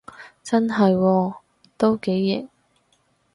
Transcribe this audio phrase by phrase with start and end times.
[0.41, 1.35] 真係喎，
[1.77, 2.49] 都幾型